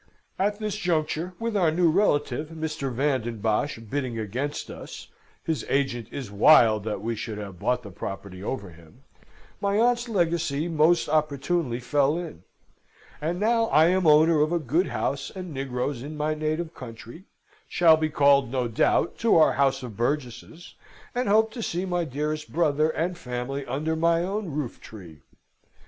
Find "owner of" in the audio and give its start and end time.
14.07-14.51